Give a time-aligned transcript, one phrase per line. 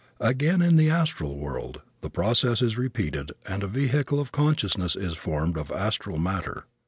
[0.19, 5.13] Again in the astral world the process is repeated and a vehicle of consciousness is
[5.13, 6.65] formed of astral matter.